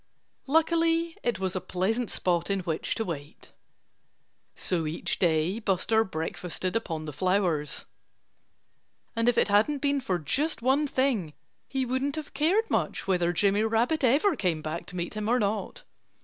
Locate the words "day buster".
5.19-6.03